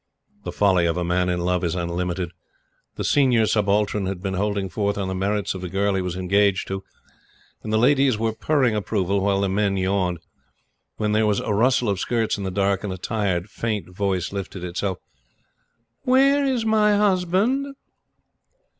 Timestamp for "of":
0.87-0.97, 5.53-5.61, 11.87-11.99